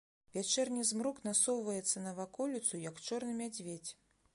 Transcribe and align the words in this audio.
Вячэрні 0.35 0.85
змрок 0.91 1.21
насоўваецца 1.27 2.03
на 2.09 2.17
ваколіцу, 2.23 2.85
як 2.91 3.07
чорны 3.09 3.41
мядзведзь. 3.45 3.91